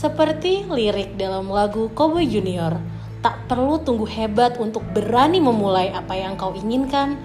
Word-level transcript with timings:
Seperti 0.00 0.64
lirik 0.64 1.20
dalam 1.20 1.52
lagu 1.52 1.92
Cowboy 1.92 2.24
Junior, 2.24 2.72
tak 3.20 3.36
perlu 3.52 3.84
tunggu 3.84 4.08
hebat 4.08 4.56
untuk 4.56 4.80
berani 4.96 5.44
memulai 5.44 5.92
apa 5.92 6.16
yang 6.16 6.40
kau 6.40 6.56
inginkan, 6.56 7.20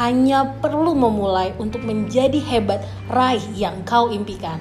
hanya 0.00 0.48
perlu 0.64 0.96
memulai 0.96 1.52
untuk 1.60 1.84
menjadi 1.84 2.40
hebat 2.40 2.80
raih 3.12 3.44
yang 3.52 3.84
kau 3.84 4.08
impikan. 4.08 4.56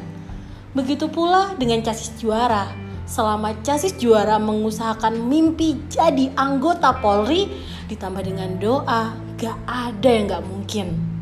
Begitu 0.75 1.07
pula 1.07 1.55
dengan 1.55 1.79
casis 1.79 2.11
juara. 2.19 2.75
Selama 3.07 3.55
casis 3.63 3.95
juara 3.95 4.35
mengusahakan 4.35 5.15
mimpi 5.15 5.79
jadi 5.87 6.35
anggota 6.35 6.91
Polri, 6.99 7.47
ditambah 7.87 8.35
dengan 8.35 8.59
doa, 8.59 9.15
gak 9.39 9.55
ada 9.63 10.09
yang 10.11 10.27
gak 10.27 10.43
mungkin. 10.43 11.14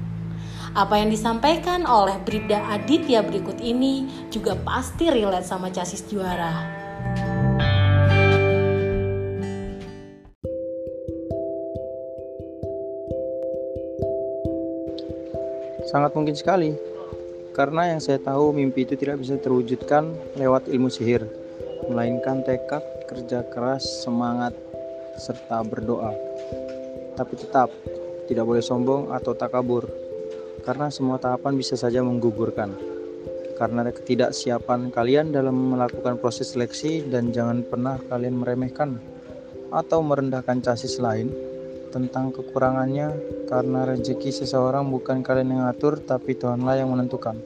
Apa 0.73 0.97
yang 0.97 1.13
disampaikan 1.13 1.85
oleh 1.85 2.17
Bribda 2.25 2.57
Aditya 2.73 3.21
berikut 3.21 3.61
ini 3.61 4.09
juga 4.33 4.57
pasti 4.57 5.05
relate 5.05 5.45
sama 5.45 5.69
casis 5.69 6.01
juara. 6.09 6.65
Sangat 15.93 16.17
mungkin 16.17 16.33
sekali, 16.33 16.73
karena 17.53 17.93
yang 17.93 18.01
saya 18.01 18.17
tahu 18.17 18.49
mimpi 18.49 18.81
itu 18.81 18.97
tidak 18.97 19.21
bisa 19.21 19.37
terwujudkan 19.37 20.09
lewat 20.41 20.65
ilmu 20.73 20.89
sihir, 20.89 21.21
melainkan 21.85 22.41
tekad, 22.41 22.81
kerja 23.05 23.45
keras, 23.53 23.85
semangat, 24.01 24.57
serta 25.21 25.61
berdoa. 25.61 26.17
Tapi 27.13 27.33
tetap, 27.37 27.69
tidak 28.25 28.49
boleh 28.49 28.65
sombong 28.65 29.13
atau 29.13 29.37
takabur, 29.37 29.85
karena 30.61 30.93
semua 30.93 31.17
tahapan 31.17 31.57
bisa 31.57 31.73
saja 31.73 32.05
menggugurkan. 32.05 32.77
Karena 33.57 33.89
ketidaksiapan 33.89 34.93
kalian 34.93 35.33
dalam 35.33 35.73
melakukan 35.73 36.21
proses 36.21 36.53
seleksi 36.53 37.09
dan 37.09 37.33
jangan 37.33 37.65
pernah 37.65 37.97
kalian 38.05 38.37
meremehkan 38.37 39.01
atau 39.73 40.05
merendahkan 40.05 40.61
casis 40.61 41.01
lain 41.01 41.33
tentang 41.89 42.33
kekurangannya 42.33 43.13
karena 43.49 43.85
rezeki 43.85 44.33
seseorang 44.33 44.89
bukan 44.89 45.21
kalian 45.21 45.53
yang 45.53 45.63
atur 45.69 46.01
tapi 46.01 46.33
Tuhanlah 46.33 46.81
yang 46.81 46.89
menentukan. 46.89 47.37